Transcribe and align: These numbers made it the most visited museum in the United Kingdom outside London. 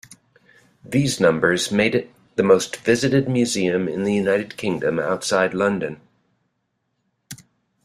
These 0.83 1.19
numbers 1.19 1.71
made 1.71 1.93
it 1.93 2.11
the 2.35 2.41
most 2.41 2.77
visited 2.77 3.29
museum 3.29 3.87
in 3.87 4.03
the 4.03 4.15
United 4.15 4.57
Kingdom 4.57 4.97
outside 4.99 5.53
London. 5.53 6.01